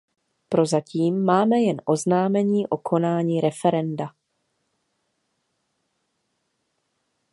Prozatím 0.49 1.23
máme 1.23 1.59
jen 1.59 1.77
oznámení 1.85 2.67
o 2.67 2.77
konání 2.77 3.41
referenda. 3.41 4.15